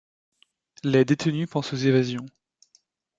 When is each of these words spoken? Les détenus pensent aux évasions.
Les 0.83 1.05
détenus 1.05 1.47
pensent 1.47 1.73
aux 1.73 1.75
évasions. 1.75 2.25